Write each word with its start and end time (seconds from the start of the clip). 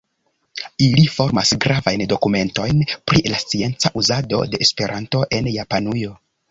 Ili 0.85 1.03
formas 1.15 1.51
gravajn 1.65 2.03
dokumentojn 2.13 2.81
pri 3.11 3.23
la 3.35 3.45
scienca 3.45 3.95
uzado 4.03 4.45
de 4.55 4.67
Esperanto 4.69 5.27
en 5.41 5.57
Japanujo. 5.61 6.17